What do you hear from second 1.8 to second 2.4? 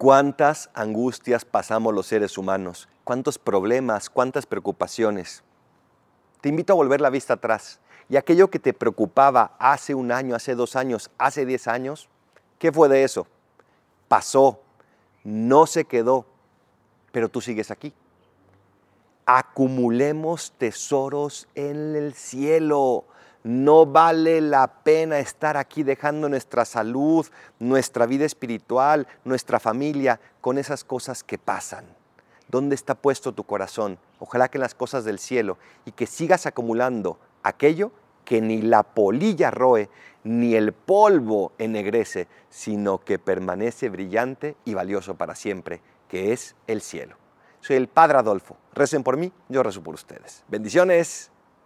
los seres